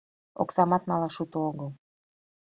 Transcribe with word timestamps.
Оксамат 0.41 0.83
налаш 0.89 1.15
уто 1.23 1.37
огыл... 1.49 1.69